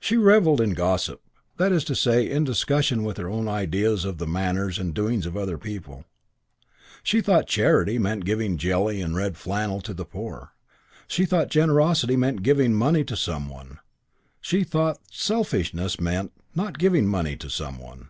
She 0.00 0.16
revelled 0.16 0.58
in 0.62 0.72
gossip, 0.72 1.20
that 1.58 1.70
is 1.70 1.84
to 1.84 1.94
say 1.94 2.30
in 2.30 2.44
discussion 2.44 3.04
with 3.04 3.18
her 3.18 3.28
own 3.28 3.44
class 3.44 4.04
of 4.06 4.16
the 4.16 4.26
manners 4.26 4.78
and 4.78 4.94
doings 4.94 5.26
of 5.26 5.36
other 5.36 5.58
people. 5.58 6.06
She 7.02 7.20
thought 7.20 7.46
charity 7.46 7.98
meant 7.98 8.24
giving 8.24 8.56
jelly 8.56 9.02
and 9.02 9.14
red 9.14 9.36
flannel 9.36 9.82
to 9.82 9.92
the 9.92 10.06
poor; 10.06 10.52
she 11.06 11.26
thought 11.26 11.50
generosity 11.50 12.16
meant 12.16 12.42
giving 12.42 12.72
money 12.72 13.04
to 13.04 13.18
some 13.18 13.50
one; 13.50 13.80
she 14.40 14.64
thought 14.64 14.98
selfishness 15.12 16.00
meant 16.00 16.32
not 16.54 16.78
giving 16.78 17.06
money 17.06 17.36
to 17.36 17.50
some 17.50 17.76
one. 17.76 18.08